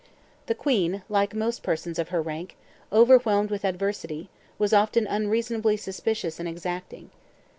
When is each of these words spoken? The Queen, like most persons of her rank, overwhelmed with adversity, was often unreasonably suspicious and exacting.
The 0.47 0.55
Queen, 0.55 1.03
like 1.09 1.35
most 1.35 1.61
persons 1.61 1.99
of 1.99 2.09
her 2.09 2.23
rank, 2.23 2.57
overwhelmed 2.91 3.51
with 3.51 3.63
adversity, 3.63 4.29
was 4.57 4.73
often 4.73 5.05
unreasonably 5.05 5.77
suspicious 5.77 6.39
and 6.39 6.49
exacting. 6.49 7.11